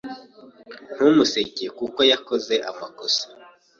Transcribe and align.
Ntumuseke 0.93 1.65
kuko 1.77 1.99
yakoze 2.11 2.53
amakosa. 2.69 3.23